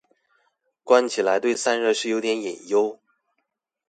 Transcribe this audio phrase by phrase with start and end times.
[0.83, 2.97] 關起來對散熱是有點隱憂